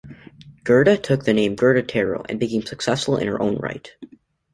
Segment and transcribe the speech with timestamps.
[0.63, 3.87] Gerda took the name Gerda Taro and became successful in her own right.